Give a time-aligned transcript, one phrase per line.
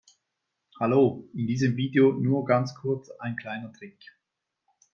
[0.79, 4.01] Hallo, in diesem Video nur ganz kurz ein kleiner Trick.